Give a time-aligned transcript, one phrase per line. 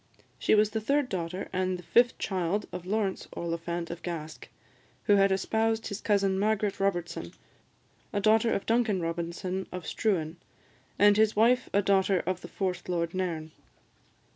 [0.39, 4.47] She was the third daughter and fifth child of Laurence Oliphant of Gask,
[5.03, 7.33] who had espoused his cousin Margaret Robertson,
[8.11, 10.37] a daughter of Duncan Robertson of Struan,
[10.97, 13.51] and his wife a daughter of the fourth Lord Nairn.